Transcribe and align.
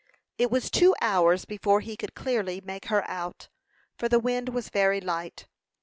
It 0.39 0.49
was 0.49 0.71
two 0.71 0.95
hours 0.99 1.45
before 1.45 1.81
he 1.81 1.95
could 1.95 2.15
clearly 2.15 2.59
make 2.59 2.85
her 2.85 3.07
out, 3.07 3.49
for 3.99 4.09
the 4.09 4.17
wind 4.17 4.49
was 4.49 4.69
very 4.69 4.99
light. 4.99 5.45